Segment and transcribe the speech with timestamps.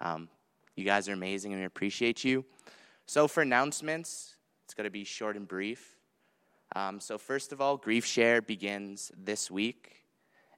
[0.00, 0.28] Um,
[0.76, 2.44] you guys are amazing and we appreciate you.
[3.06, 5.96] So, for announcements, it's going to be short and brief.
[6.76, 10.04] Um, so, first of all, Grief Share begins this week.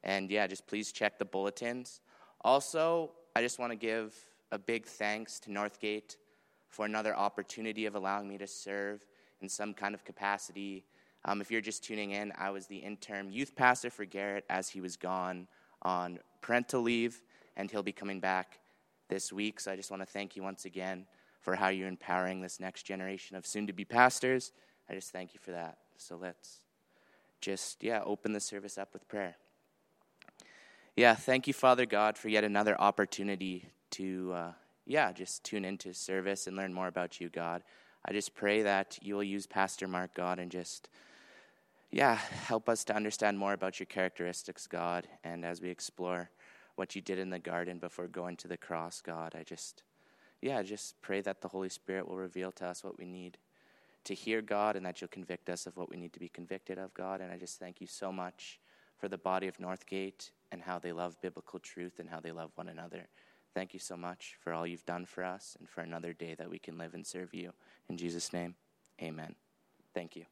[0.05, 2.01] And yeah, just please check the bulletins.
[2.43, 4.15] Also, I just want to give
[4.51, 6.17] a big thanks to Northgate
[6.69, 9.07] for another opportunity of allowing me to serve
[9.41, 10.85] in some kind of capacity.
[11.25, 14.69] Um, if you're just tuning in, I was the interim youth pastor for Garrett as
[14.69, 15.47] he was gone
[15.83, 17.23] on parental leave,
[17.57, 18.59] and he'll be coming back
[19.13, 19.61] this week.
[19.61, 21.05] So I just want to thank you once again
[21.43, 24.53] for how you're empowering this next generation of soon to be pastors.
[24.89, 25.77] I just thank you for that.
[25.99, 26.61] So let's
[27.43, 29.37] just, yeah, open the service up with prayer.
[30.97, 34.53] Yeah, thank you, Father God, for yet another opportunity to, uh,
[34.87, 37.63] yeah, just tune into service and learn more about you, God.
[38.07, 40.89] I just pray that you will use Pastor Mark, God, and just,
[41.91, 42.15] yeah,
[42.47, 45.07] help us to understand more about your characteristics, God.
[45.23, 46.31] And as we explore
[46.77, 49.83] what you did in the garden before going to the cross, God, I just,
[50.41, 53.39] yeah, I just pray that the Holy Spirit will reveal to us what we need
[54.05, 56.79] to hear God and that you'll convict us of what we need to be convicted
[56.79, 57.21] of, God.
[57.21, 58.59] And I just thank you so much
[58.99, 62.51] for the body of Northgate and how they love biblical truth and how they love
[62.55, 63.09] one another.
[63.55, 66.51] Thank you so much for all you've done for us and for another day that
[66.51, 67.53] we can live and serve you.
[67.89, 68.55] In Jesus' name,
[69.01, 69.35] amen.
[69.95, 70.25] Thank you.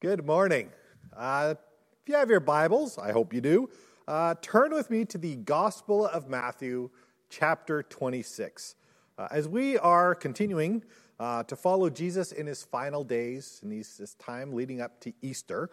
[0.00, 0.70] Good morning.
[1.16, 1.54] Uh,
[2.02, 3.68] if you have your Bibles, I hope you do,
[4.06, 6.90] uh, turn with me to the Gospel of Matthew,
[7.28, 8.76] chapter 26.
[9.18, 10.84] Uh, as we are continuing
[11.18, 15.12] uh, to follow Jesus in his final days, in these, this time leading up to
[15.20, 15.70] Easter,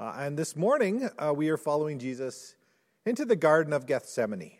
[0.00, 2.56] uh, and this morning uh, we are following Jesus
[3.04, 4.56] into the Garden of Gethsemane.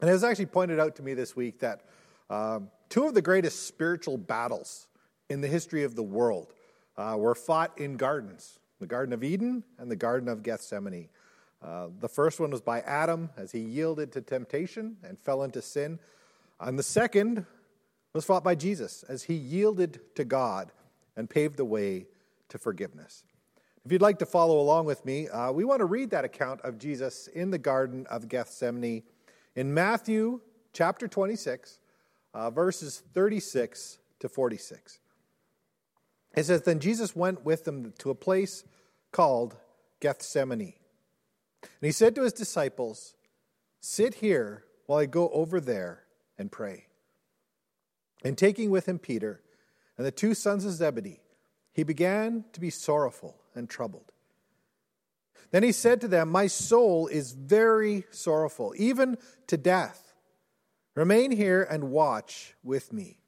[0.00, 1.82] And it was actually pointed out to me this week that
[2.30, 4.86] um, two of the greatest spiritual battles
[5.28, 6.54] in the history of the world
[6.96, 11.08] uh, were fought in gardens the Garden of Eden and the Garden of Gethsemane.
[11.62, 15.62] Uh, the first one was by Adam as he yielded to temptation and fell into
[15.62, 15.98] sin.
[16.60, 17.46] And the second
[18.12, 20.72] was fought by Jesus as he yielded to God
[21.16, 22.06] and paved the way
[22.48, 23.24] to forgiveness.
[23.84, 26.60] If you'd like to follow along with me, uh, we want to read that account
[26.62, 29.02] of Jesus in the Garden of Gethsemane
[29.56, 30.40] in Matthew
[30.72, 31.78] chapter 26,
[32.32, 35.00] uh, verses 36 to 46.
[36.36, 38.64] It says, Then Jesus went with them to a place
[39.12, 39.56] called
[40.00, 40.74] Gethsemane.
[41.62, 43.14] And he said to his disciples,
[43.80, 46.04] Sit here while I go over there
[46.38, 46.86] and pray.
[48.24, 49.42] And taking with him Peter
[49.96, 51.20] and the two sons of Zebedee,
[51.72, 54.12] he began to be sorrowful and troubled.
[55.50, 60.14] Then he said to them, My soul is very sorrowful, even to death.
[60.94, 63.18] Remain here and watch with me.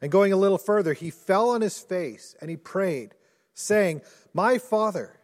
[0.00, 3.14] And going a little further, he fell on his face and he prayed,
[3.54, 5.18] saying, My Father,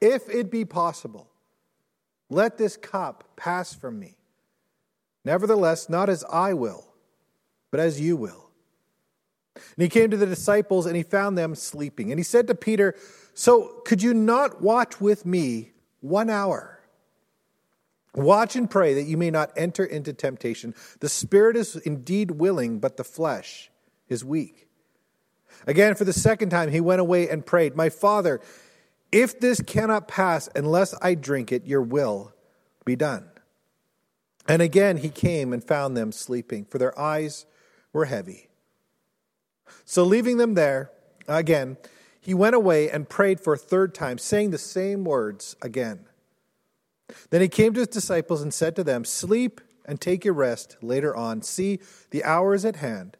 [0.00, 1.30] if it be possible,
[2.28, 4.16] let this cup pass from me.
[5.24, 6.86] Nevertheless, not as I will,
[7.70, 8.50] but as you will.
[9.54, 12.12] And he came to the disciples and he found them sleeping.
[12.12, 12.94] And he said to Peter,
[13.34, 16.80] So could you not watch with me one hour?
[18.14, 20.74] Watch and pray that you may not enter into temptation.
[21.00, 23.70] The spirit is indeed willing, but the flesh
[24.08, 24.68] is weak.
[25.66, 28.40] Again, for the second time, he went away and prayed, My father,
[29.12, 32.34] if this cannot pass unless I drink it, your will
[32.84, 33.28] be done.
[34.48, 37.46] And again he came and found them sleeping, for their eyes
[37.92, 38.48] were heavy.
[39.84, 40.90] So leaving them there,
[41.26, 41.76] again,
[42.20, 46.06] he went away and prayed for a third time, saying the same words again.
[47.30, 50.76] Then he came to his disciples and said to them, Sleep and take your rest
[50.82, 51.42] later on.
[51.42, 51.78] See,
[52.10, 53.16] the hour is at hand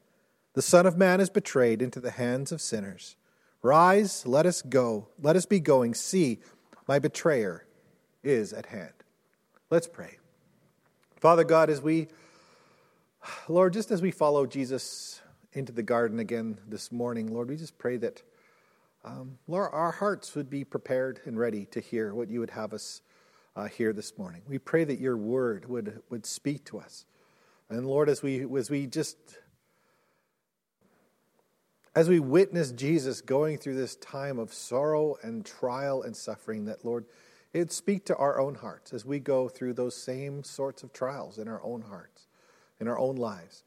[0.56, 3.17] the Son of Man is betrayed into the hands of sinners.
[3.61, 5.09] Rise, let us go.
[5.21, 5.93] Let us be going.
[5.93, 6.39] See,
[6.89, 7.67] my betrayer
[8.25, 8.94] is at hand.
[9.69, 10.17] Let's pray.
[11.21, 12.09] Father God, as we,
[13.49, 15.21] Lord, just as we follow Jesus
[15.53, 18.23] into the garden again this morning, Lord, we just pray that,
[19.05, 22.73] um, Lord, our hearts would be prepared and ready to hear what you would have
[22.73, 23.03] us
[23.56, 24.41] uh, hear this morning.
[24.49, 27.05] We pray that your word would, would speak to us.
[27.69, 29.19] And Lord, as we, as we just
[31.96, 36.84] as we witness Jesus going through this time of sorrow and trial and suffering, that,
[36.84, 37.06] Lord,
[37.54, 41.38] it speak to our own hearts as we go through those same sorts of trials
[41.38, 42.26] in our own hearts,
[42.78, 43.64] in our own lives.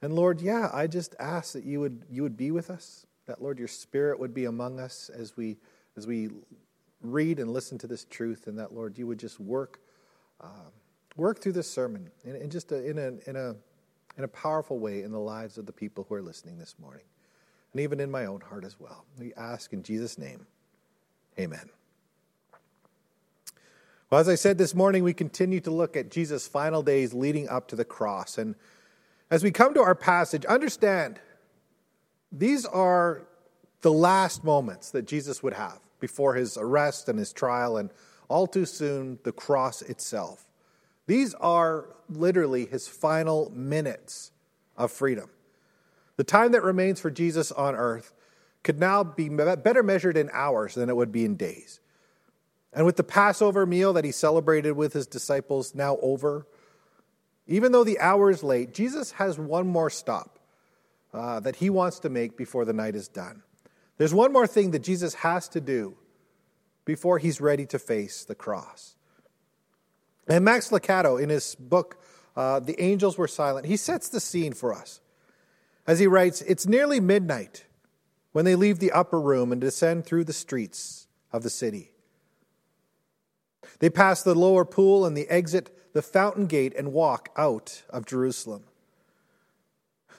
[0.00, 3.42] And Lord, yeah, I just ask that you would you would be with us, that
[3.42, 5.56] Lord, your Spirit would be among us as we
[5.96, 6.30] as we
[7.02, 9.80] read and listen to this truth, and that Lord, you would just work
[10.40, 10.70] uh,
[11.16, 13.56] work through this sermon in, in just a, in a in a
[14.16, 17.04] in a powerful way in the lives of the people who are listening this morning
[17.72, 19.04] and even in my own heart as well.
[19.18, 20.46] We ask in Jesus' name,
[21.38, 21.70] amen.
[24.10, 27.48] Well, as I said this morning, we continue to look at Jesus' final days leading
[27.48, 28.38] up to the cross.
[28.38, 28.56] And
[29.30, 31.20] as we come to our passage, understand
[32.32, 33.22] these are
[33.82, 37.90] the last moments that Jesus would have before his arrest and his trial, and
[38.28, 40.46] all too soon, the cross itself.
[41.06, 44.32] These are literally his final minutes
[44.76, 45.30] of freedom.
[46.20, 48.12] The time that remains for Jesus on earth
[48.62, 51.80] could now be better measured in hours than it would be in days.
[52.74, 56.46] And with the Passover meal that he celebrated with his disciples now over,
[57.46, 60.38] even though the hour is late, Jesus has one more stop
[61.14, 63.42] uh, that he wants to make before the night is done.
[63.96, 65.96] There's one more thing that Jesus has to do
[66.84, 68.94] before he's ready to face the cross.
[70.28, 72.04] And Max Lucado, in his book,
[72.36, 75.00] uh, The Angels Were Silent, he sets the scene for us.
[75.86, 77.64] As he writes, It's nearly midnight
[78.32, 81.92] when they leave the upper room and descend through the streets of the city.
[83.80, 88.06] They pass the lower pool and the exit the fountain gate and walk out of
[88.06, 88.64] Jerusalem.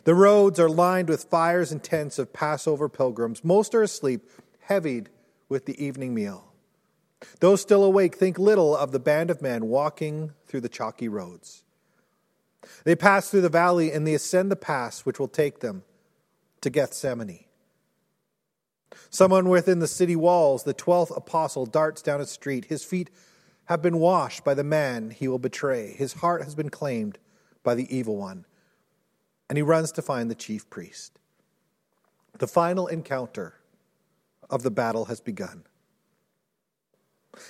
[0.03, 3.43] The roads are lined with fires and tents of Passover pilgrims.
[3.43, 4.27] Most are asleep,
[4.61, 5.09] heavied
[5.47, 6.51] with the evening meal.
[7.39, 11.63] Those still awake think little of the band of men walking through the chalky roads.
[12.83, 15.83] They pass through the valley and they ascend the pass which will take them
[16.61, 17.45] to Gethsemane.
[19.09, 23.09] Someone within the city walls, the twelfth apostle, darts down a street, his feet
[23.65, 25.93] have been washed by the man he will betray.
[25.93, 27.17] His heart has been claimed
[27.63, 28.45] by the evil one.
[29.49, 31.19] And he runs to find the chief priest.
[32.37, 33.55] The final encounter
[34.49, 35.63] of the battle has begun.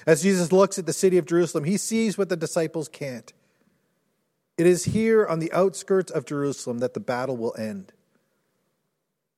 [0.05, 3.33] As Jesus looks at the city of Jerusalem, he sees what the disciples can't.
[4.61, 7.93] It is here on the outskirts of Jerusalem that the battle will end.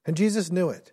[0.05, 0.91] And Jesus knew it.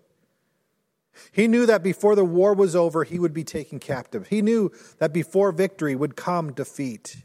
[1.33, 4.29] He knew that before the war was over, he would be taken captive.
[4.29, 7.25] He knew that before victory would come defeat.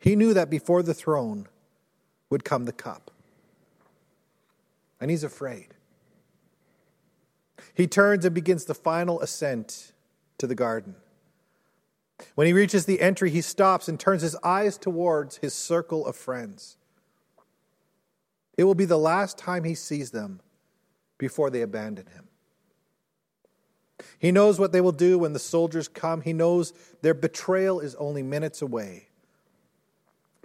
[0.00, 1.46] He knew that before the throne
[2.30, 3.12] would come the cup.
[5.00, 5.68] And he's afraid.
[7.74, 9.92] He turns and begins the final ascent
[10.38, 10.96] to the garden.
[12.34, 16.16] When he reaches the entry, he stops and turns his eyes towards his circle of
[16.16, 16.76] friends.
[18.56, 20.40] It will be the last time he sees them
[21.18, 22.28] before they abandon him.
[24.18, 26.20] He knows what they will do when the soldiers come.
[26.20, 26.72] He knows
[27.02, 29.08] their betrayal is only minutes away.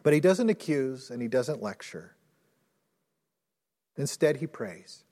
[0.03, 2.15] But he doesn't accuse and he doesn't lecture.
[3.97, 5.03] Instead, he prays.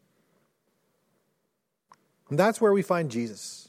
[2.30, 3.67] And that's where we find Jesus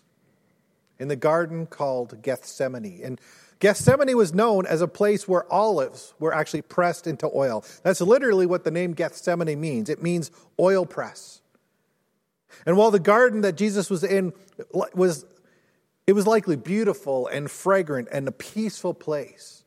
[0.98, 3.00] in the garden called Gethsemane.
[3.02, 3.20] And
[3.60, 7.64] Gethsemane was known as a place where olives were actually pressed into oil.
[7.82, 11.40] That's literally what the name Gethsemane means it means oil press.
[12.64, 14.32] And while the garden that Jesus was in
[14.72, 15.24] was
[16.06, 19.64] it was likely beautiful and fragrant and a peaceful place.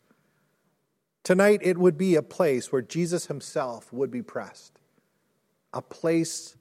[1.24, 4.80] Tonight it would be a place where Jesus himself would be pressed.
[5.72, 6.56] A place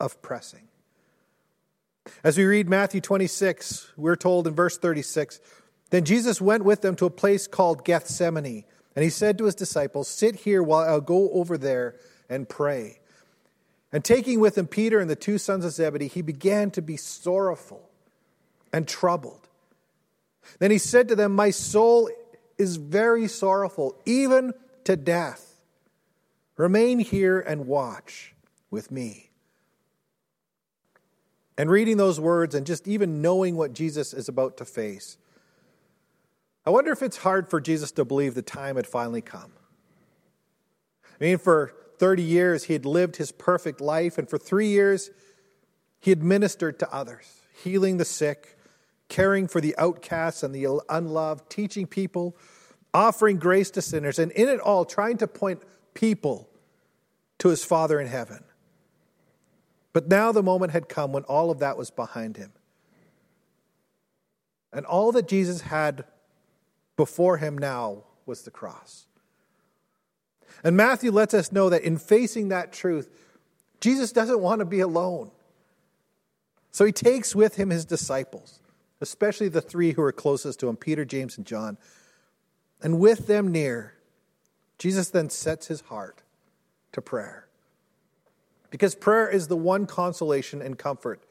[0.00, 0.67] of pressing.
[2.24, 5.40] As we read Matthew 26, we're told in verse 36
[5.90, 8.64] Then Jesus went with them to a place called Gethsemane,
[8.94, 11.96] and he said to his disciples, Sit here while I'll go over there
[12.28, 13.00] and pray.
[13.92, 16.96] And taking with him Peter and the two sons of Zebedee, he began to be
[16.96, 17.88] sorrowful
[18.72, 19.48] and troubled.
[20.58, 22.10] Then he said to them, My soul
[22.58, 24.52] is very sorrowful, even
[24.84, 25.60] to death.
[26.56, 28.34] Remain here and watch
[28.70, 29.27] with me.
[31.58, 35.18] And reading those words and just even knowing what Jesus is about to face,
[36.64, 39.50] I wonder if it's hard for Jesus to believe the time had finally come.
[41.20, 45.10] I mean, for 30 years, he had lived his perfect life, and for three years,
[45.98, 48.56] he had ministered to others, healing the sick,
[49.08, 52.36] caring for the outcasts and the unloved, teaching people,
[52.94, 55.60] offering grace to sinners, and in it all, trying to point
[55.92, 56.48] people
[57.38, 58.44] to his Father in heaven.
[59.92, 62.52] But now the moment had come when all of that was behind him.
[64.72, 66.04] And all that Jesus had
[66.96, 69.06] before him now was the cross.
[70.62, 73.08] And Matthew lets us know that in facing that truth,
[73.80, 75.30] Jesus doesn't want to be alone.
[76.70, 78.60] So he takes with him his disciples,
[79.00, 81.78] especially the three who are closest to him Peter, James, and John.
[82.82, 83.94] And with them near,
[84.78, 86.22] Jesus then sets his heart
[86.92, 87.47] to prayer.
[88.70, 91.22] Because prayer is the one consolation and comfort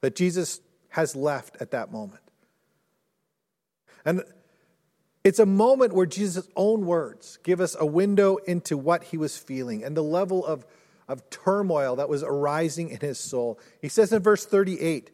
[0.00, 2.22] that Jesus has left at that moment.
[4.04, 4.22] And
[5.24, 9.36] it's a moment where Jesus' own words give us a window into what he was
[9.36, 10.64] feeling and the level of,
[11.08, 13.58] of turmoil that was arising in his soul.
[13.82, 15.10] He says in verse 38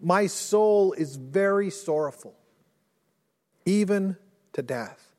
[0.00, 2.34] My soul is very sorrowful,
[3.66, 4.16] even
[4.52, 5.10] to death.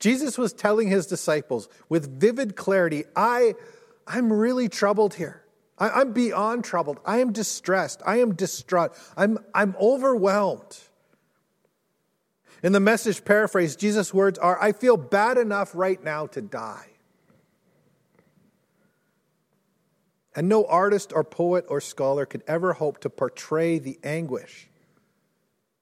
[0.00, 3.54] Jesus was telling his disciples with vivid clarity, I,
[4.06, 5.42] I'm really troubled here.
[5.78, 7.00] I, am beyond troubled.
[7.04, 8.02] I am distressed.
[8.06, 8.96] I am distraught.
[9.16, 10.78] I'm, I'm overwhelmed.
[12.62, 16.86] In the message paraphrase, Jesus' words are I feel bad enough right now to die.
[20.34, 24.68] And no artist or poet or scholar could ever hope to portray the anguish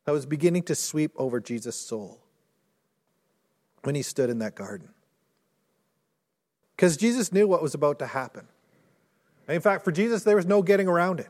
[0.06, 2.20] that was beginning to sweep over Jesus' soul
[3.82, 4.88] when he stood in that garden.
[6.80, 8.46] Because Jesus knew what was about to happen.
[9.46, 11.28] In fact, for Jesus, there was no getting around it.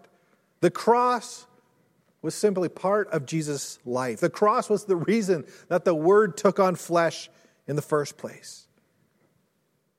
[0.61, 1.45] The cross
[2.23, 4.21] was simply part of Jesus' life.
[4.21, 7.29] The cross was the reason that the Word took on flesh
[7.67, 8.69] in the first place.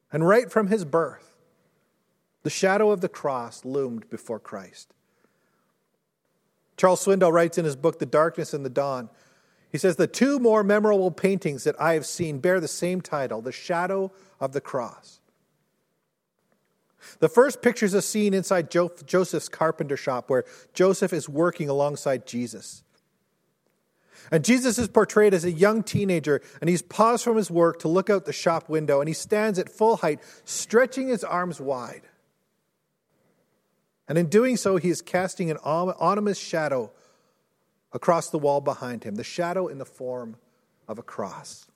[0.10, 1.36] And right from his birth,
[2.43, 4.93] the shadow of the cross loomed before Christ.
[6.77, 9.10] Charles Swindoll writes in his book, The Darkness and the Dawn,
[9.70, 13.41] he says, The two more memorable paintings that I have seen bear the same title,
[13.41, 15.17] The Shadow of the Cross.
[17.20, 22.25] The first picture is a scene inside Joseph's carpenter shop where Joseph is working alongside
[22.25, 22.84] Jesus.
[24.31, 27.88] And Jesus is portrayed as a young teenager, and he's paused from his work to
[27.88, 32.03] look out the shop window, and he stands at full height, stretching his arms wide.
[34.08, 36.91] And in doing so, he is casting an ominous shadow
[37.93, 40.38] across the wall behind him, the shadow in the form
[40.88, 41.71] of a cross.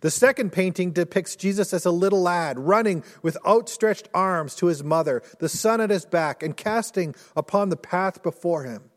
[0.00, 4.82] The second painting depicts Jesus as a little lad running with outstretched arms to his
[4.82, 8.90] mother, the sun at his back, and casting upon the path before him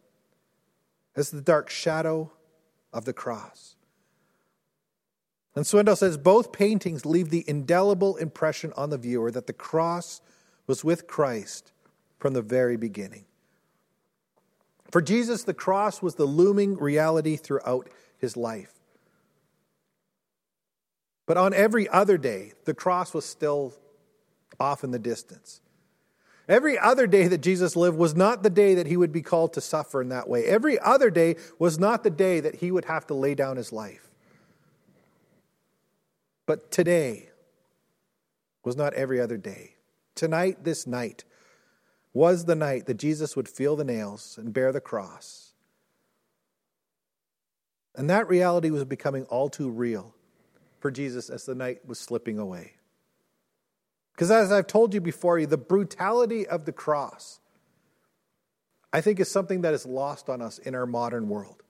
[1.15, 2.31] as the dark shadow
[2.93, 3.75] of the cross.
[5.55, 10.21] And Swindoll says both paintings leave the indelible impression on the viewer that the cross
[10.67, 11.71] was with Christ
[12.19, 13.25] from the very beginning.
[14.91, 18.78] For Jesus, the cross was the looming reality throughout his life.
[21.29, 23.75] But on every other day, the cross was still
[24.59, 25.61] off in the distance.
[26.47, 29.53] Every other day that Jesus lived was not the day that he would be called
[29.53, 30.45] to suffer in that way.
[30.45, 33.71] Every other day was not the day that he would have to lay down his
[33.71, 34.09] life.
[36.47, 37.29] But today
[38.65, 39.75] was not every other day.
[40.15, 41.25] Tonight, this night,
[42.11, 45.53] was the night that Jesus would feel the nails and bear the cross.
[47.93, 50.15] And that reality was becoming all too real
[50.79, 52.73] for Jesus as the night was slipping away.
[54.13, 57.39] Because as I've told you before, the brutality of the cross,
[58.91, 61.63] I think, is something that is lost on us in our modern world.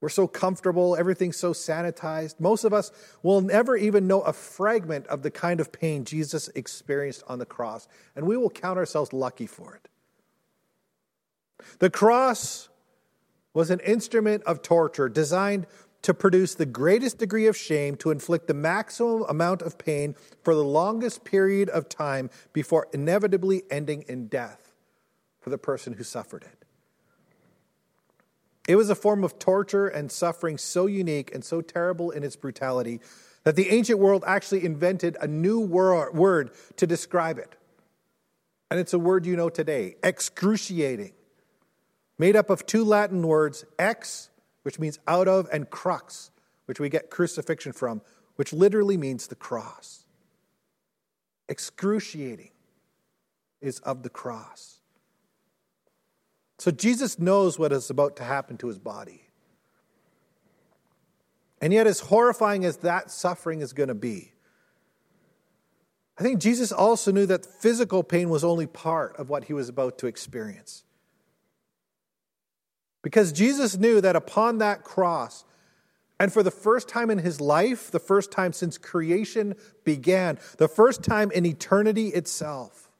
[0.00, 2.38] We're so comfortable, everything's so sanitized.
[2.38, 6.48] Most of us will never even know a fragment of the kind of pain Jesus
[6.54, 9.88] experienced on the cross, and we will count ourselves lucky for it.
[11.80, 12.68] The cross
[13.52, 15.66] was an instrument of torture designed
[16.02, 20.54] to produce the greatest degree of shame, to inflict the maximum amount of pain for
[20.54, 24.74] the longest period of time before inevitably ending in death
[25.40, 26.64] for the person who suffered it.
[28.68, 32.36] It was a form of torture and suffering so unique and so terrible in its
[32.36, 33.00] brutality
[33.44, 37.56] that the ancient world actually invented a new word to describe it.
[38.70, 41.12] And it's a word you know today excruciating,
[42.18, 44.28] made up of two Latin words, ex,
[44.68, 46.30] which means out of, and crux,
[46.66, 48.02] which we get crucifixion from,
[48.36, 50.04] which literally means the cross.
[51.48, 52.50] Excruciating
[53.62, 54.80] is of the cross.
[56.58, 59.22] So Jesus knows what is about to happen to his body.
[61.62, 64.32] And yet, as horrifying as that suffering is going to be,
[66.18, 69.70] I think Jesus also knew that physical pain was only part of what he was
[69.70, 70.84] about to experience.
[73.08, 75.46] Because Jesus knew that upon that cross,
[76.20, 80.68] and for the first time in his life, the first time since creation began, the
[80.68, 82.90] first time in eternity itself,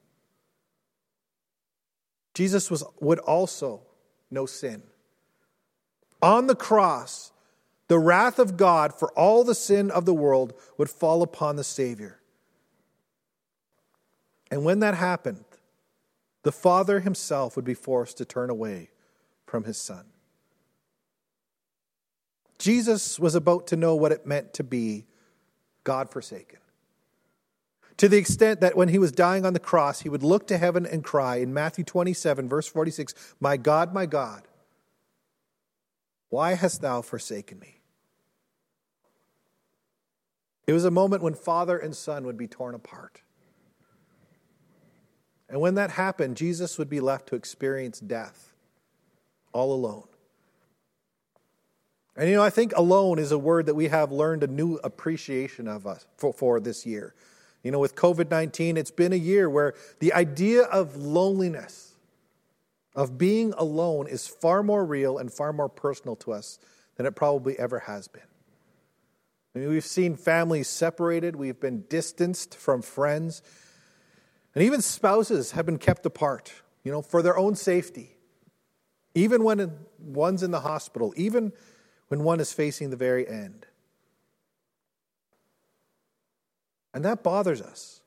[2.33, 3.83] Jesus was, would also
[4.31, 4.81] know sin.
[6.23, 7.31] On the cross,
[7.87, 11.63] the wrath of God for all the sin of the world would fall upon the
[11.63, 12.19] Savior.
[14.49, 15.45] And when that happened,
[16.41, 18.89] the Father himself would be forced to turn away
[19.49, 20.05] from his Son.
[22.57, 25.05] Jesus was about to know what it meant to be
[25.83, 26.59] God forsaken
[27.99, 30.57] to the extent that when he was dying on the cross, he would look to
[30.57, 34.43] heaven and cry in Matthew 27, verse 46, My God, my God,
[36.29, 37.81] why hast thou forsaken me?
[40.65, 43.21] It was a moment when father and son would be torn apart.
[45.49, 48.53] And when that happened, Jesus would be left to experience death
[49.53, 50.07] all alone.
[52.15, 54.75] And you know, I think alone is a word that we have learned a new
[54.83, 57.13] appreciation of us for, for this year.
[57.63, 61.95] You know, with COVID 19, it's been a year where the idea of loneliness,
[62.95, 66.59] of being alone, is far more real and far more personal to us
[66.95, 68.21] than it probably ever has been.
[69.55, 73.41] I mean, we've seen families separated, we've been distanced from friends,
[74.53, 76.51] and even spouses have been kept apart,
[76.83, 78.17] you know, for their own safety.
[79.15, 81.51] Even when one's in the hospital, even
[82.07, 83.65] when one is facing the very end.
[86.93, 88.01] And that bothers us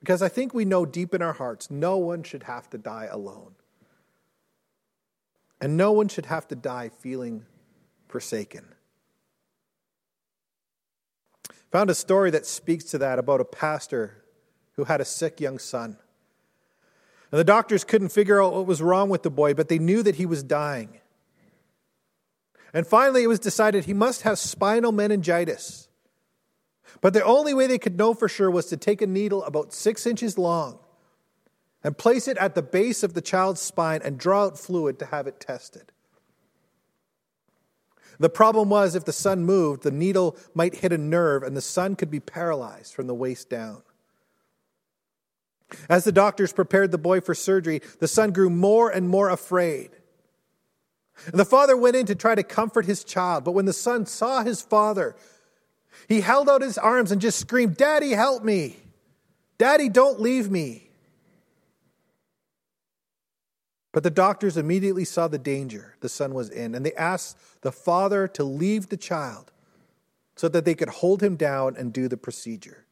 [0.00, 3.08] because I think we know deep in our hearts no one should have to die
[3.10, 3.54] alone.
[5.60, 7.46] And no one should have to die feeling
[8.08, 8.74] forsaken.
[11.70, 14.24] Found a story that speaks to that about a pastor
[14.72, 15.96] who had a sick young son.
[17.32, 20.02] And the doctors couldn't figure out what was wrong with the boy, but they knew
[20.02, 21.00] that he was dying.
[22.74, 25.88] And finally, it was decided he must have spinal meningitis.
[27.00, 29.72] But the only way they could know for sure was to take a needle about
[29.72, 30.78] six inches long
[31.82, 35.06] and place it at the base of the child's spine and draw out fluid to
[35.06, 35.90] have it tested.
[38.18, 41.62] The problem was if the son moved, the needle might hit a nerve and the
[41.62, 43.82] son could be paralyzed from the waist down.
[45.88, 49.90] As the doctors prepared the boy for surgery, the son grew more and more afraid.
[51.26, 54.06] And the father went in to try to comfort his child, but when the son
[54.06, 55.14] saw his father,
[56.08, 58.76] he held out his arms and just screamed, Daddy, help me!
[59.58, 60.90] Daddy, don't leave me!
[63.92, 67.72] But the doctors immediately saw the danger the son was in, and they asked the
[67.72, 69.52] father to leave the child
[70.34, 72.86] so that they could hold him down and do the procedure.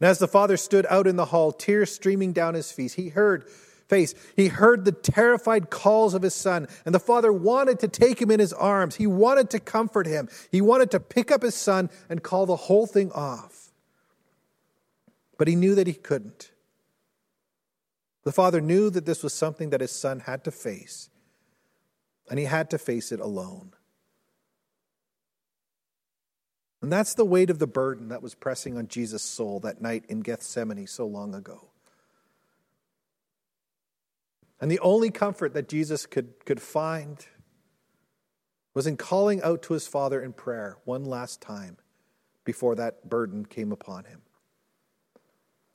[0.00, 3.08] And as the father stood out in the hall, tears streaming down his face, he
[3.08, 3.48] heard
[3.92, 4.14] face.
[4.36, 8.30] He heard the terrified calls of his son, and the father wanted to take him
[8.30, 8.96] in his arms.
[8.96, 10.30] He wanted to comfort him.
[10.50, 13.70] He wanted to pick up his son and call the whole thing off.
[15.36, 16.52] But he knew that he couldn't.
[18.24, 21.10] The father knew that this was something that his son had to face,
[22.30, 23.72] and he had to face it alone.
[26.82, 30.04] And that's the weight of the burden that was pressing on Jesus' soul that night
[30.08, 31.68] in Gethsemane so long ago.
[34.60, 37.24] And the only comfort that Jesus could, could find
[38.74, 41.76] was in calling out to his Father in prayer one last time
[42.44, 44.22] before that burden came upon him.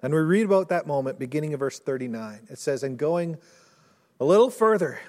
[0.01, 2.47] And we read about that moment beginning of verse 39.
[2.49, 3.37] It says, And going
[4.19, 4.99] a little further,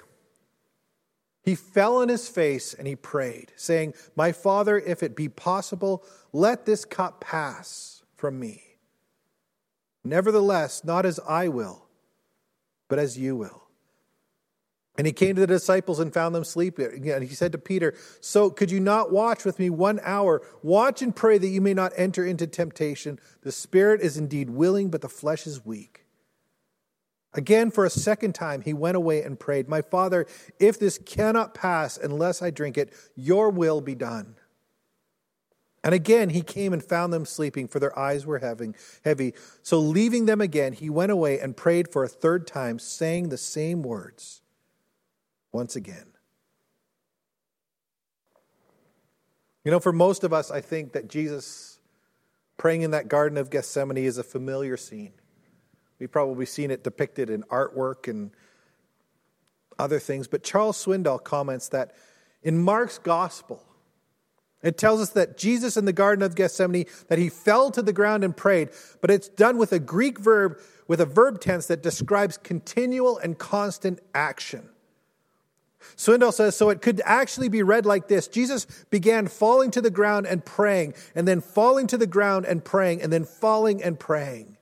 [1.41, 6.03] he fell on his face and he prayed, saying, My Father, if it be possible,
[6.33, 8.63] let this cup pass from me.
[10.03, 11.85] Nevertheless, not as I will,
[12.87, 13.63] but as you will.
[14.97, 17.09] And he came to the disciples and found them sleeping.
[17.09, 20.41] And he said to Peter, So could you not watch with me one hour?
[20.61, 23.17] Watch and pray that you may not enter into temptation.
[23.41, 25.98] The spirit is indeed willing, but the flesh is weak.
[27.33, 30.25] Again, for a second time, he went away and prayed, My father,
[30.59, 34.35] if this cannot pass unless I drink it, your will be done.
[35.83, 38.39] And again, he came and found them sleeping, for their eyes were
[39.03, 39.33] heavy.
[39.61, 43.37] So, leaving them again, he went away and prayed for a third time, saying the
[43.37, 44.41] same words
[45.51, 46.07] once again.
[49.63, 51.79] You know, for most of us, I think that Jesus
[52.57, 55.13] praying in that Garden of Gethsemane is a familiar scene.
[55.99, 58.31] We've probably seen it depicted in artwork and
[59.77, 60.27] other things.
[60.27, 61.93] But Charles Swindoll comments that
[62.41, 63.63] in Mark's gospel,
[64.61, 67.93] it tells us that Jesus in the Garden of Gethsemane, that he fell to the
[67.93, 68.69] ground and prayed,
[69.01, 70.57] but it's done with a Greek verb,
[70.87, 74.69] with a verb tense that describes continual and constant action.
[75.95, 79.89] Swindoll says, so it could actually be read like this Jesus began falling to the
[79.89, 83.97] ground and praying, and then falling to the ground and praying, and then falling and
[83.97, 84.57] praying.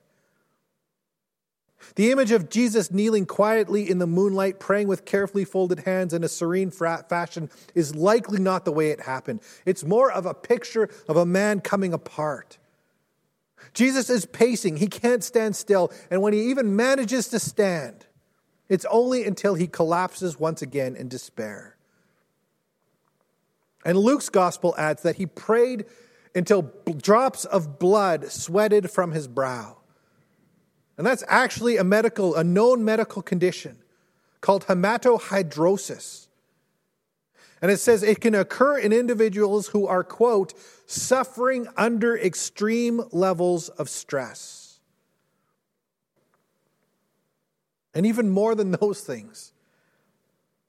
[1.94, 6.24] The image of Jesus kneeling quietly in the moonlight, praying with carefully folded hands in
[6.24, 9.40] a serene fashion, is likely not the way it happened.
[9.64, 12.58] It's more of a picture of a man coming apart.
[13.74, 18.06] Jesus is pacing, he can't stand still, and when he even manages to stand,
[18.68, 21.76] it's only until he collapses once again in despair.
[23.84, 25.86] And Luke's gospel adds that he prayed
[26.34, 29.77] until drops of blood sweated from his brow.
[30.98, 33.78] And that's actually a medical, a known medical condition
[34.40, 36.26] called hematohidrosis.
[37.62, 40.54] And it says it can occur in individuals who are, quote,
[40.86, 44.80] suffering under extreme levels of stress.
[47.94, 49.52] And even more than those things,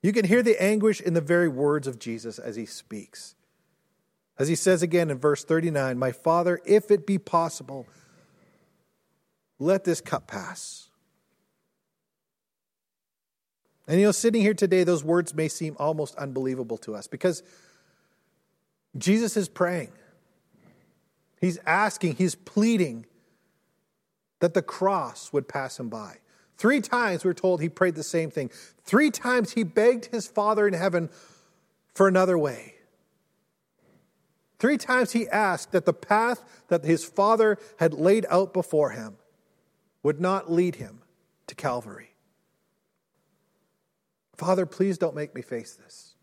[0.01, 3.35] You can hear the anguish in the very words of Jesus as he speaks.
[4.37, 7.85] As he says again in verse 39 My Father, if it be possible,
[9.59, 10.89] let this cup pass.
[13.87, 17.43] And you know, sitting here today, those words may seem almost unbelievable to us because
[18.97, 19.91] Jesus is praying.
[21.41, 23.05] He's asking, he's pleading
[24.39, 26.17] that the cross would pass him by.
[26.57, 28.51] Three times we're told he prayed the same thing.
[28.83, 31.09] Three times he begged his Father in heaven
[31.93, 32.75] for another way.
[34.59, 39.15] Three times he asked that the path that his Father had laid out before him
[40.03, 41.01] would not lead him
[41.47, 42.15] to Calvary.
[44.37, 46.15] Father, please don't make me face this.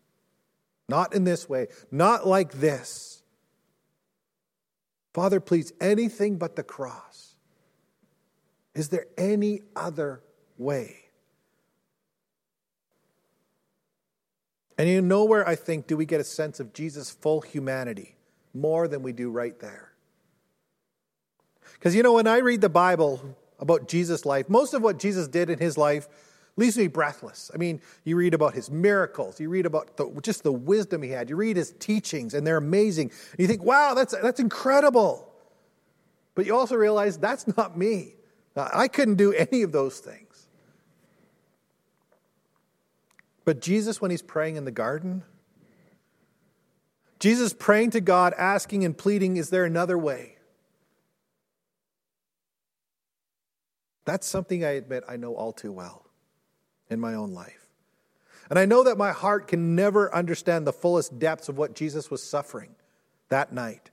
[0.88, 3.22] Not in this way, not like this.
[5.12, 7.34] Father, please, anything but the cross.
[8.74, 10.22] Is there any other
[10.58, 11.06] way?
[14.78, 18.16] And you know where I think do we get a sense of Jesus' full humanity
[18.52, 19.92] more than we do right there?
[21.72, 25.28] Because you know, when I read the Bible about Jesus' life, most of what Jesus
[25.28, 26.08] did in his life
[26.56, 27.50] leaves me breathless.
[27.54, 31.10] I mean, you read about his miracles, you read about the, just the wisdom he
[31.10, 33.10] had, you read his teachings, and they're amazing.
[33.32, 35.32] And you think, wow, that's, that's incredible.
[36.34, 38.14] But you also realize that's not me.
[38.56, 40.46] I couldn't do any of those things.
[43.44, 45.22] But Jesus, when he's praying in the garden,
[47.18, 50.35] Jesus praying to God, asking and pleading, Is there another way?
[54.06, 56.06] That's something I admit I know all too well
[56.88, 57.66] in my own life.
[58.48, 62.10] And I know that my heart can never understand the fullest depths of what Jesus
[62.10, 62.76] was suffering
[63.28, 63.90] that night.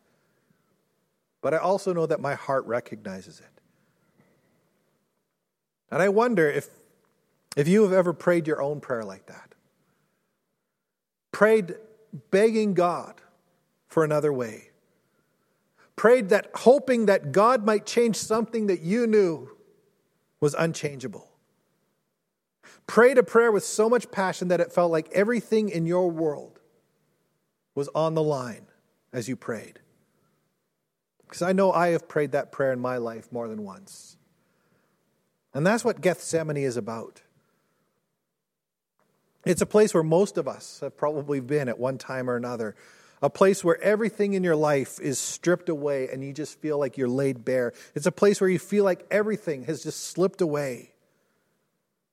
[1.41, 3.61] But I also know that my heart recognizes it.
[5.89, 6.69] And I wonder if,
[7.57, 9.55] if you have ever prayed your own prayer like that.
[11.31, 11.75] Prayed
[12.29, 13.15] begging God
[13.87, 14.69] for another way.
[15.95, 19.49] Prayed that hoping that God might change something that you knew
[20.43, 21.29] was unchangeable.
[22.85, 26.59] Prayed a prayer with so much passion that it felt like everything in your world
[27.75, 28.65] was on the line
[29.13, 29.79] as you prayed.
[31.21, 34.17] Because I know I have prayed that prayer in my life more than once.
[35.53, 37.21] And that's what Gethsemane is about.
[39.45, 42.75] It's a place where most of us have probably been at one time or another.
[43.23, 46.97] A place where everything in your life is stripped away and you just feel like
[46.97, 47.71] you're laid bare.
[47.95, 50.91] It's a place where you feel like everything has just slipped away.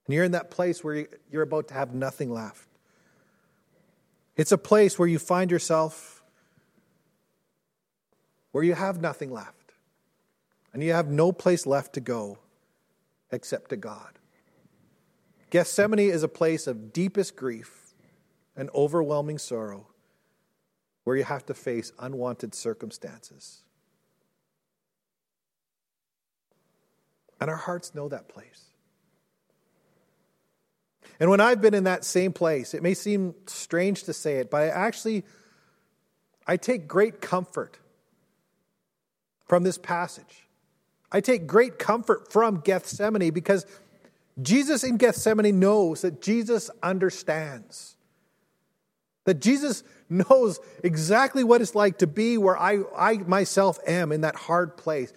[0.07, 2.68] And you're in that place where you're about to have nothing left.
[4.37, 6.23] It's a place where you find yourself
[8.53, 9.73] where you have nothing left.
[10.73, 12.38] And you have no place left to go
[13.33, 14.12] except to God.
[15.51, 17.94] Gethsemane is a place of deepest grief
[18.57, 19.89] and overwhelming sorrow
[21.11, 23.62] where you have to face unwanted circumstances.
[27.40, 28.66] And our hearts know that place.
[31.18, 34.53] And when I've been in that same place, it may seem strange to say it,
[34.53, 35.25] but I actually
[36.46, 37.77] I take great comfort
[39.49, 40.46] from this passage.
[41.11, 43.66] I take great comfort from Gethsemane because
[44.40, 47.96] Jesus in Gethsemane knows that Jesus understands.
[49.25, 54.23] That Jesus knows exactly what it's like to be where I, I myself am in
[54.23, 55.13] that hard place.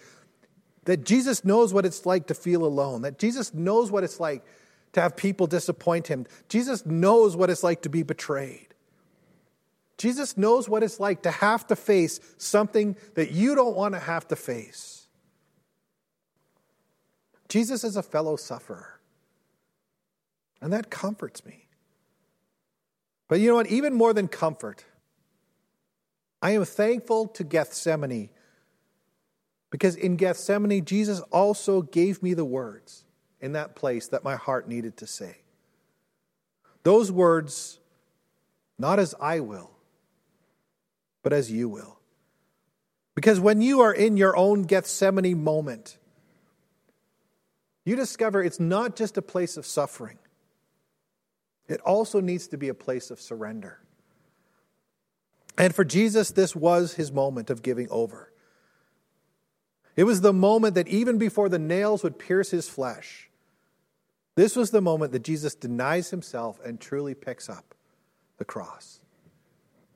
[0.84, 3.02] That Jesus knows what it's like to feel alone.
[3.02, 4.44] That Jesus knows what it's like
[4.92, 6.26] to have people disappoint him.
[6.48, 8.68] Jesus knows what it's like to be betrayed.
[9.96, 14.00] Jesus knows what it's like to have to face something that you don't want to
[14.00, 15.06] have to face.
[17.48, 19.00] Jesus is a fellow sufferer.
[20.60, 21.63] And that comforts me.
[23.28, 23.68] But you know what?
[23.68, 24.84] Even more than comfort,
[26.42, 28.30] I am thankful to Gethsemane
[29.74, 33.04] because in Gethsemane, Jesus also gave me the words
[33.40, 35.38] in that place that my heart needed to say.
[36.84, 37.80] Those words,
[38.78, 39.72] not as I will,
[41.24, 41.98] but as you will.
[43.16, 45.98] Because when you are in your own Gethsemane moment,
[47.84, 50.18] you discover it's not just a place of suffering,
[51.68, 53.80] it also needs to be a place of surrender.
[55.56, 58.32] And for Jesus, this was his moment of giving over.
[59.96, 63.30] It was the moment that even before the nails would pierce his flesh,
[64.34, 67.74] this was the moment that Jesus denies himself and truly picks up
[68.38, 69.00] the cross.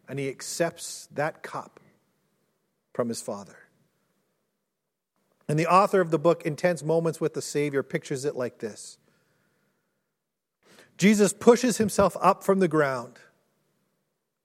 [0.08, 1.80] And he accepts that cup
[2.94, 3.58] from his Father.
[5.48, 8.98] And the author of the book, Intense Moments with the Savior, pictures it like this
[10.98, 13.18] Jesus pushes himself up from the ground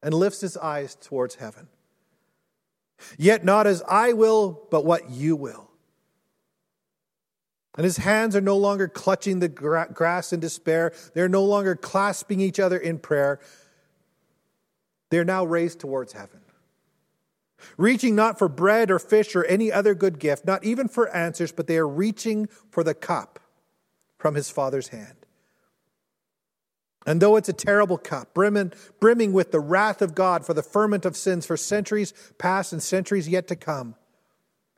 [0.01, 1.67] and lifts his eyes towards heaven.
[3.17, 5.69] Yet not as I will, but what you will.
[7.75, 10.93] And his hands are no longer clutching the grass in despair.
[11.15, 13.39] They're no longer clasping each other in prayer.
[15.09, 16.41] They're now raised towards heaven.
[17.77, 21.51] Reaching not for bread or fish or any other good gift, not even for answers,
[21.51, 23.39] but they are reaching for the cup
[24.19, 25.22] from his Father's hand.
[27.05, 30.63] And though it's a terrible cup, brimming, brimming with the wrath of God for the
[30.63, 33.95] ferment of sins for centuries past and centuries yet to come,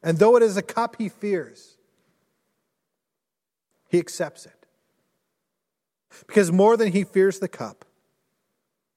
[0.01, 1.77] and though it is a cup he fears,
[3.87, 4.65] he accepts it.
[6.27, 7.85] Because more than he fears the cup,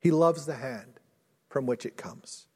[0.00, 1.00] he loves the hand
[1.48, 2.46] from which it comes.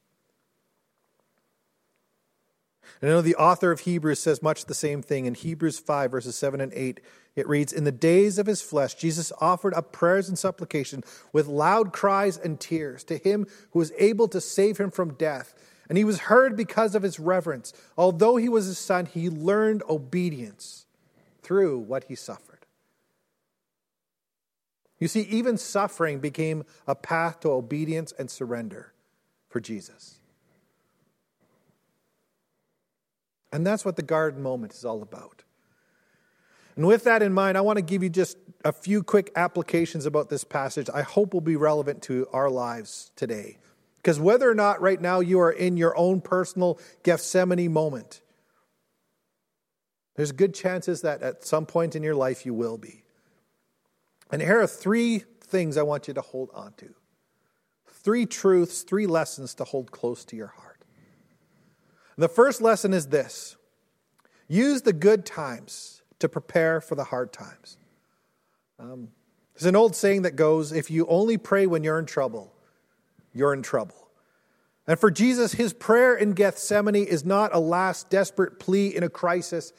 [3.01, 6.11] And I know the author of Hebrews says much the same thing in Hebrews 5,
[6.11, 7.01] verses 7 and 8.
[7.35, 11.47] It reads In the days of his flesh, Jesus offered up prayers and supplication with
[11.47, 15.55] loud cries and tears to him who was able to save him from death.
[15.89, 17.73] And he was heard because of his reverence.
[17.97, 20.87] Although he was his son, he learned obedience
[21.43, 22.67] through what he suffered.
[24.99, 28.93] You see, even suffering became a path to obedience and surrender
[29.49, 30.21] for Jesus.
[33.53, 35.43] And that's what the garden moment is all about.
[36.77, 40.07] And with that in mind, I want to give you just a few quick applications
[40.07, 43.59] about this passage I hope will be relevant to our lives today.
[43.97, 48.21] Because whether or not right now you are in your own personal Gethsemane moment,
[50.17, 53.05] there's good chances that at some point in your life you will be.
[54.31, 56.95] And here are three things I want you to hold on to
[57.87, 60.85] three truths, three lessons to hold close to your heart.
[62.17, 63.57] The first lesson is this
[64.49, 67.77] use the good times to prepare for the hard times.
[68.79, 69.09] Um,
[69.55, 72.53] there's an old saying that goes if you only pray when you're in trouble,
[73.35, 74.09] you're in trouble.
[74.87, 79.09] And for Jesus, his prayer in Gethsemane is not a last desperate plea in a
[79.09, 79.73] crisis.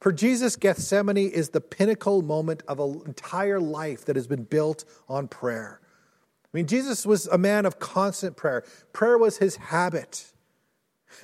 [0.00, 4.84] For Jesus, Gethsemane is the pinnacle moment of an entire life that has been built
[5.08, 5.80] on prayer.
[5.82, 10.26] I mean, Jesus was a man of constant prayer, prayer was his habit.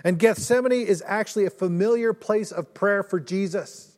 [0.04, 3.95] And Gethsemane is actually a familiar place of prayer for Jesus.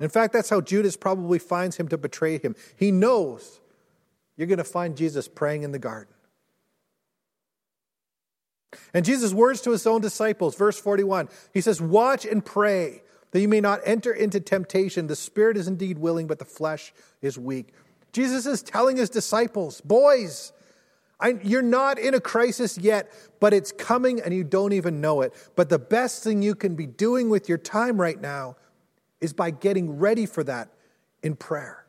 [0.00, 2.56] In fact, that's how Judas probably finds him to betray him.
[2.76, 3.60] He knows
[4.36, 6.12] you're going to find Jesus praying in the garden.
[8.92, 13.40] And Jesus' words to his own disciples, verse 41, he says, Watch and pray that
[13.40, 15.06] you may not enter into temptation.
[15.06, 17.72] The spirit is indeed willing, but the flesh is weak.
[18.12, 20.52] Jesus is telling his disciples, Boys,
[21.20, 25.22] I, you're not in a crisis yet, but it's coming and you don't even know
[25.22, 25.32] it.
[25.54, 28.56] But the best thing you can be doing with your time right now
[29.20, 30.70] is by getting ready for that
[31.22, 31.84] in prayer.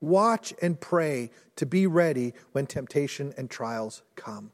[0.00, 4.52] Watch and pray to be ready when temptation and trials come.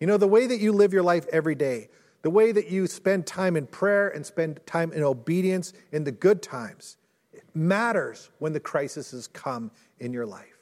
[0.00, 1.88] You know, the way that you live your life every day,
[2.22, 6.12] the way that you spend time in prayer and spend time in obedience in the
[6.12, 6.96] good times,
[7.32, 10.58] it matters when the crises come in your life.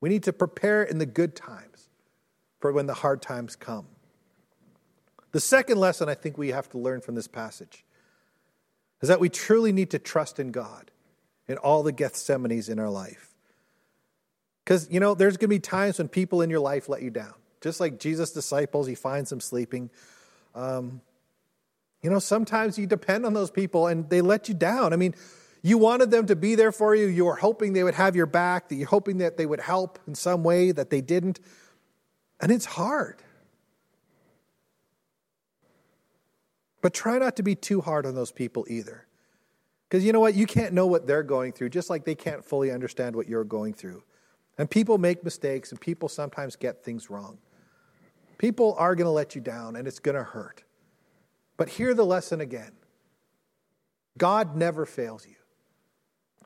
[0.00, 1.88] We need to prepare in the good times
[2.60, 3.86] for when the hard times come.
[5.32, 7.84] The second lesson I think we have to learn from this passage
[9.02, 10.90] is that we truly need to trust in God
[11.48, 13.34] in all the Gethsemanes in our life.
[14.64, 17.10] Because, you know, there's going to be times when people in your life let you
[17.10, 17.34] down.
[17.60, 19.90] Just like Jesus' disciples, he finds them sleeping.
[20.54, 21.00] Um,
[22.00, 24.92] you know, sometimes you depend on those people and they let you down.
[24.92, 25.14] I mean,
[25.62, 27.06] you wanted them to be there for you.
[27.06, 29.98] You were hoping they would have your back, that you're hoping that they would help
[30.06, 31.40] in some way that they didn't.
[32.40, 33.22] And it's hard.
[36.82, 39.06] But try not to be too hard on those people either.
[39.88, 40.34] Because you know what?
[40.34, 43.44] You can't know what they're going through, just like they can't fully understand what you're
[43.44, 44.02] going through.
[44.58, 47.38] And people make mistakes, and people sometimes get things wrong.
[48.36, 50.64] People are going to let you down, and it's going to hurt.
[51.56, 52.72] But hear the lesson again
[54.18, 55.36] God never fails you.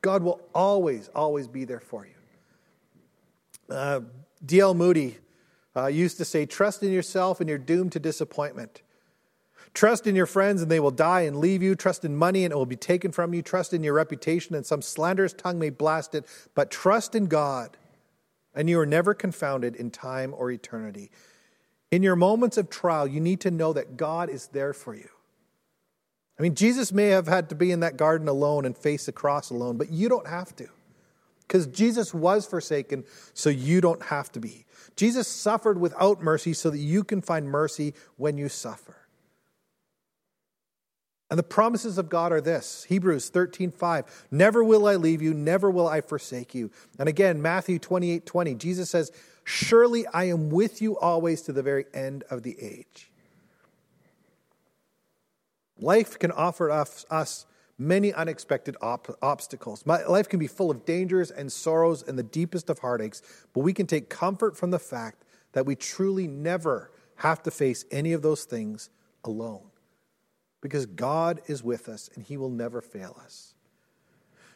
[0.01, 2.13] God will always, always be there for you.
[3.73, 4.01] Uh,
[4.45, 4.73] D.L.
[4.73, 5.17] Moody
[5.75, 8.83] uh, used to say, Trust in yourself and you're doomed to disappointment.
[9.73, 11.75] Trust in your friends and they will die and leave you.
[11.75, 13.41] Trust in money and it will be taken from you.
[13.41, 16.25] Trust in your reputation and some slanderous tongue may blast it.
[16.55, 17.77] But trust in God
[18.55, 21.11] and you are never confounded in time or eternity.
[21.91, 25.09] In your moments of trial, you need to know that God is there for you.
[26.39, 29.11] I mean, Jesus may have had to be in that garden alone and face the
[29.11, 30.67] cross alone, but you don't have to.
[31.47, 34.65] Because Jesus was forsaken, so you don't have to be.
[34.95, 39.06] Jesus suffered without mercy so that you can find mercy when you suffer.
[41.29, 44.27] And the promises of God are this Hebrews 13, 5.
[44.31, 46.71] Never will I leave you, never will I forsake you.
[46.97, 48.55] And again, Matthew 28, 20.
[48.55, 49.11] Jesus says,
[49.43, 53.11] Surely I am with you always to the very end of the age.
[55.79, 57.45] Life can offer us,
[57.77, 59.85] many unexpected op- obstacles.
[59.85, 63.21] My, life can be full of dangers and sorrows and the deepest of heartaches,
[63.53, 67.85] but we can take comfort from the fact that we truly never have to face
[67.91, 68.89] any of those things
[69.23, 69.66] alone
[70.61, 73.53] because God is with us and He will never fail us.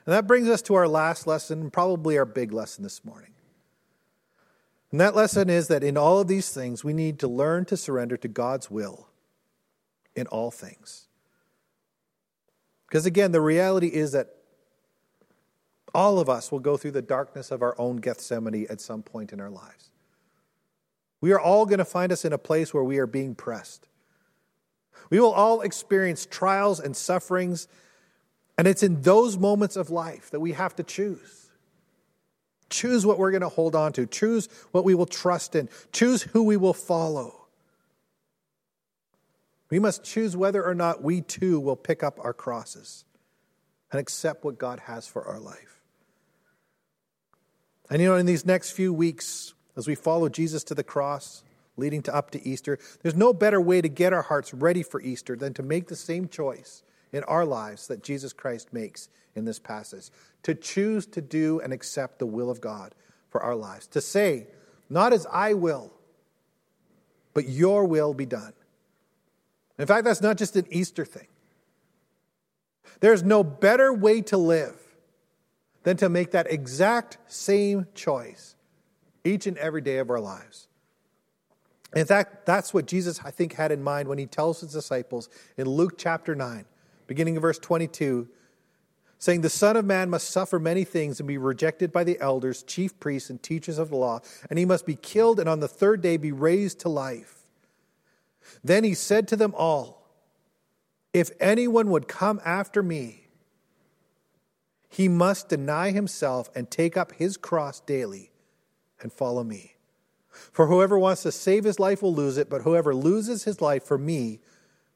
[0.05, 3.33] And that brings us to our last lesson, probably our big lesson this morning.
[4.91, 7.77] And that lesson is that in all of these things, we need to learn to
[7.77, 9.07] surrender to God's will
[10.15, 11.07] in all things.
[12.87, 14.35] Because again, the reality is that
[15.93, 19.31] all of us will go through the darkness of our own Gethsemane at some point
[19.31, 19.91] in our lives.
[21.21, 23.87] We are all going to find us in a place where we are being pressed.
[25.09, 27.67] We will all experience trials and sufferings,
[28.57, 31.49] and it's in those moments of life that we have to choose.
[32.69, 36.23] Choose what we're going to hold on to, choose what we will trust in, choose
[36.23, 37.47] who we will follow.
[39.69, 43.05] We must choose whether or not we too will pick up our crosses
[43.91, 45.81] and accept what God has for our life.
[47.89, 51.43] And you know, in these next few weeks, as we follow Jesus to the cross,
[51.81, 52.79] leading to up to Easter.
[53.01, 55.95] There's no better way to get our hearts ready for Easter than to make the
[55.95, 60.09] same choice in our lives that Jesus Christ makes in this passage.
[60.43, 62.95] To choose to do and accept the will of God
[63.29, 63.87] for our lives.
[63.87, 64.47] To say,
[64.89, 65.91] not as I will,
[67.33, 68.53] but your will be done.
[69.79, 71.27] In fact, that's not just an Easter thing.
[72.99, 74.75] There's no better way to live
[75.83, 78.55] than to make that exact same choice
[79.23, 80.67] each and every day of our lives.
[81.93, 85.27] In fact, that's what Jesus, I think, had in mind when he tells his disciples
[85.57, 86.65] in Luke chapter 9,
[87.05, 88.29] beginning of verse 22,
[89.19, 92.63] saying, The Son of Man must suffer many things and be rejected by the elders,
[92.63, 95.67] chief priests, and teachers of the law, and he must be killed and on the
[95.67, 97.39] third day be raised to life.
[98.63, 100.07] Then he said to them all,
[101.13, 103.27] If anyone would come after me,
[104.87, 108.31] he must deny himself and take up his cross daily
[109.01, 109.75] and follow me.
[110.31, 113.83] For whoever wants to save his life will lose it, but whoever loses his life
[113.83, 114.39] for me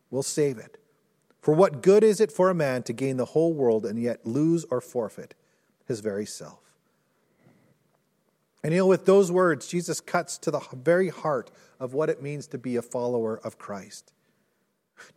[0.10, 0.78] will save it.
[1.42, 4.26] For what good is it for a man to gain the whole world and yet
[4.26, 5.36] lose or forfeit
[5.86, 6.60] his very self?
[8.64, 12.24] And you know, with those words, Jesus cuts to the very heart of what it
[12.24, 14.12] means to be a follower of Christ.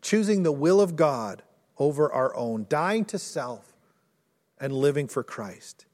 [0.02, 1.42] Choosing the will of God
[1.78, 3.74] over our own, dying to self
[4.60, 5.86] and living for Christ.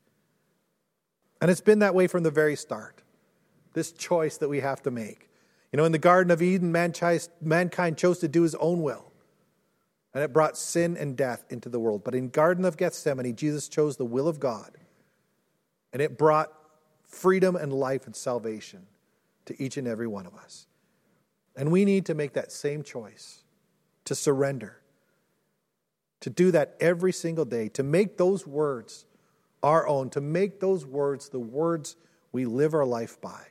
[1.41, 3.04] And it's been that way from the very start
[3.75, 5.29] this choice that we have to make.
[5.73, 9.13] You know, in the Garden of Eden, mankind chose to do his own will,
[10.15, 12.03] and it brought sin and death into the world.
[12.05, 14.71] But in Garden of Gethsemane, Jesus chose the will of God,
[15.93, 16.53] and it brought
[17.03, 18.87] freedom and life and salvation
[19.47, 20.67] to each and every one of us.
[21.57, 23.43] And we need to make that same choice
[24.05, 24.81] to surrender,
[26.21, 29.07] to do that every single day, to make those words
[29.63, 31.97] our own, to make those words the words
[32.33, 33.47] we live our life by.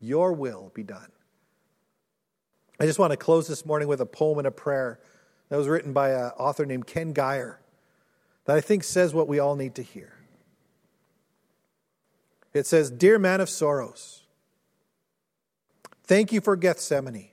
[0.00, 1.12] Your will be done.
[2.80, 4.98] I just want to close this morning with a poem and a prayer
[5.50, 7.60] that was written by an author named Ken Gire
[8.46, 10.14] that I think says what we all need to hear.
[12.54, 14.22] It says, Dear man of sorrows,
[16.04, 17.28] thank you for Gethsemane.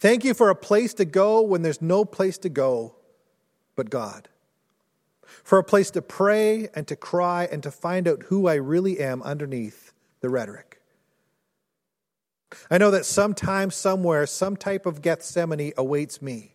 [0.00, 2.94] Thank you for a place to go when there's no place to go
[3.76, 4.28] but God.
[5.44, 8.98] For a place to pray and to cry and to find out who I really
[8.98, 10.67] am underneath the rhetoric.
[12.70, 16.54] I know that sometime, somewhere, some type of Gethsemane awaits me,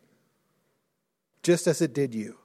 [1.44, 2.38] just as it did you.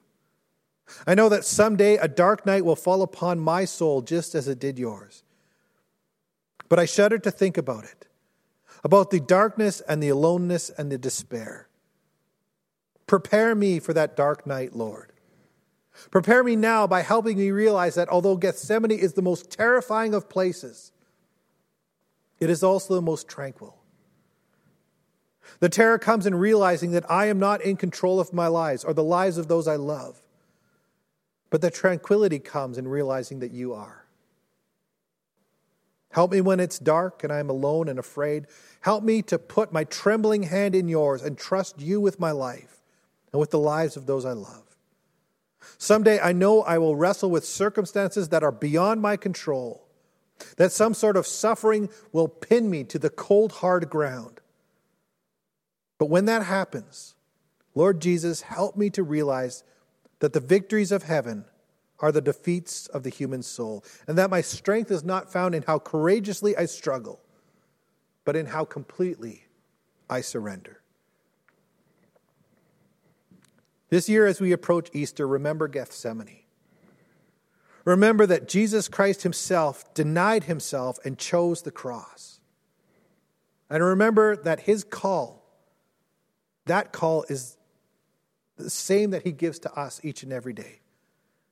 [1.07, 4.59] I know that someday a dark night will fall upon my soul, just as it
[4.59, 5.23] did yours.
[6.69, 8.09] But I shudder to think about it
[8.85, 11.69] about the darkness and the aloneness and the despair.
[13.07, 15.13] Prepare me for that dark night, Lord.
[16.11, 20.29] Prepare me now by helping me realize that although Gethsemane is the most terrifying of
[20.29, 20.93] places,
[22.41, 23.77] it is also the most tranquil.
[25.61, 28.93] The terror comes in realizing that I am not in control of my lives or
[28.93, 30.23] the lives of those I love.
[31.51, 34.05] But the tranquility comes in realizing that you are.
[36.11, 38.47] Help me when it's dark and I am alone and afraid.
[38.81, 42.83] Help me to put my trembling hand in yours and trust you with my life
[43.33, 44.65] and with the lives of those I love.
[45.77, 49.88] Someday I know I will wrestle with circumstances that are beyond my control
[50.57, 54.41] that some sort of suffering will pin me to the cold, hard ground.
[55.99, 57.15] But when that happens,
[57.75, 59.65] Lord Jesus, help me to realize
[60.21, 61.45] that the victories of heaven
[62.01, 65.65] are the defeats of the human soul, and that my strength is not found in
[65.65, 67.21] how courageously I struggle,
[68.25, 69.45] but in how completely
[70.09, 70.81] I surrender.
[73.91, 76.43] This year, as we approach Easter, remember Gethsemane.
[77.89, 82.39] Remember that Jesus Christ Himself denied Himself and chose the cross.
[83.71, 85.43] And remember that His call,
[86.67, 87.57] that call is
[88.59, 90.81] the same that He gives to us each and every day.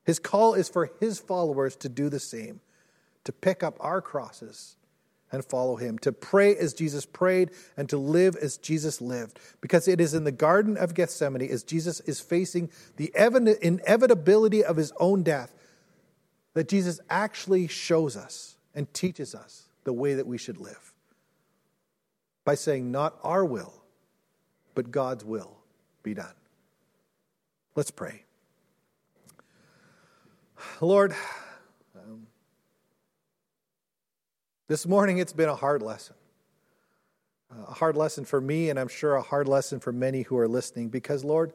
[0.04, 2.60] His call is for His followers to do the same,
[3.24, 4.76] to pick up our crosses
[5.32, 9.40] and follow him, to pray as Jesus prayed, and to live as Jesus lived.
[9.60, 14.76] Because it is in the Garden of Gethsemane, as Jesus is facing the inevitability of
[14.76, 15.52] his own death,
[16.56, 20.94] that Jesus actually shows us and teaches us the way that we should live.
[22.46, 23.74] By saying, Not our will,
[24.74, 25.58] but God's will
[26.02, 26.32] be done.
[27.74, 28.22] Let's pray.
[30.80, 31.14] Lord,
[31.94, 32.26] um,
[34.66, 36.16] This morning, it's been a hard lesson.
[37.68, 40.48] A hard lesson for me, and I'm sure a hard lesson for many who are
[40.48, 41.52] listening, because, Lord,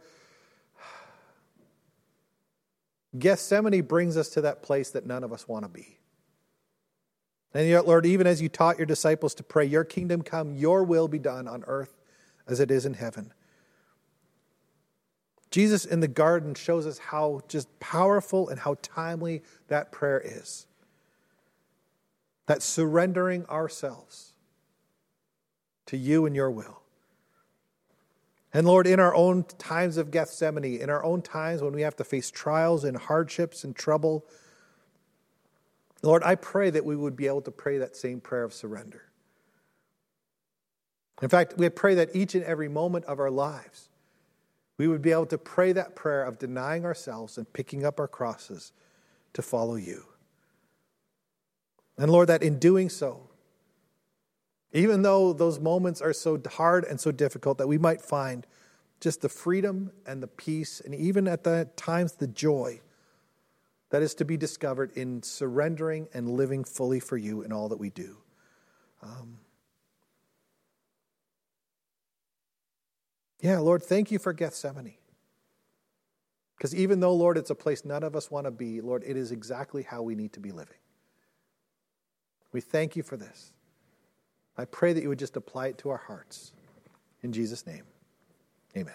[3.17, 5.99] Gethsemane brings us to that place that none of us want to be.
[7.53, 10.83] And yet, Lord, even as you taught your disciples to pray, Your kingdom come, Your
[10.83, 11.97] will be done on earth
[12.47, 13.33] as it is in heaven.
[15.49, 20.65] Jesus in the garden shows us how just powerful and how timely that prayer is
[22.51, 24.33] that surrendering ourselves
[25.85, 26.80] to you and your will.
[28.53, 31.95] And Lord, in our own times of Gethsemane, in our own times when we have
[31.97, 34.25] to face trials and hardships and trouble,
[36.03, 39.03] Lord, I pray that we would be able to pray that same prayer of surrender.
[41.21, 43.89] In fact, we pray that each and every moment of our lives,
[44.77, 48.07] we would be able to pray that prayer of denying ourselves and picking up our
[48.07, 48.73] crosses
[49.33, 50.05] to follow you.
[51.97, 53.29] And Lord, that in doing so,
[54.73, 58.47] even though those moments are so hard and so difficult, that we might find
[58.99, 62.79] just the freedom and the peace, and even at the times the joy
[63.89, 67.77] that is to be discovered in surrendering and living fully for you in all that
[67.77, 68.17] we do.
[69.01, 69.39] Um,
[73.41, 74.95] yeah, Lord, thank you for Gethsemane.
[76.57, 79.17] Because even though, Lord, it's a place none of us want to be, Lord, it
[79.17, 80.77] is exactly how we need to be living.
[82.53, 83.51] We thank you for this.
[84.61, 86.53] I pray that you would just apply it to our hearts.
[87.23, 87.83] In Jesus' name,
[88.77, 88.93] amen.